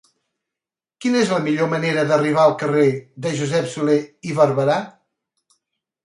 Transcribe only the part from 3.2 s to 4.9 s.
de Josep Solé i Barberà?